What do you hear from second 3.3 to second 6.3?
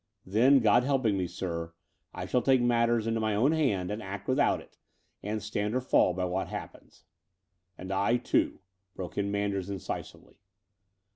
own hands and act without it, and stand or fall by